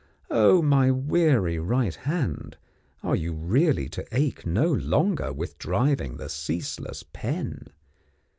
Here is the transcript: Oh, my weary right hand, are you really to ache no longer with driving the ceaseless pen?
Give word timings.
Oh, 0.31 0.63
my 0.63 0.89
weary 0.89 1.59
right 1.59 1.93
hand, 1.93 2.57
are 3.03 3.15
you 3.15 3.33
really 3.35 3.87
to 3.89 4.03
ache 4.11 4.47
no 4.47 4.71
longer 4.73 5.31
with 5.31 5.59
driving 5.59 6.17
the 6.17 6.27
ceaseless 6.27 7.03
pen? 7.13 7.67